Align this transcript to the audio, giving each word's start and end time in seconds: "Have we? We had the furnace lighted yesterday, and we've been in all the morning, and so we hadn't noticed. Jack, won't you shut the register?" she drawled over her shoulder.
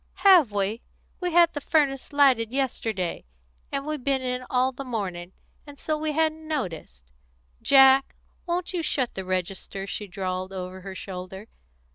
"Have 0.25 0.51
we? 0.51 0.81
We 1.19 1.31
had 1.31 1.53
the 1.53 1.61
furnace 1.61 2.11
lighted 2.11 2.51
yesterday, 2.51 3.23
and 3.71 3.85
we've 3.85 4.03
been 4.03 4.23
in 4.23 4.43
all 4.49 4.71
the 4.71 4.83
morning, 4.83 5.31
and 5.67 5.79
so 5.79 5.95
we 5.95 6.13
hadn't 6.13 6.47
noticed. 6.47 7.11
Jack, 7.61 8.15
won't 8.47 8.73
you 8.73 8.81
shut 8.81 9.13
the 9.13 9.23
register?" 9.25 9.85
she 9.85 10.07
drawled 10.07 10.51
over 10.53 10.81
her 10.81 10.95
shoulder. 10.95 11.49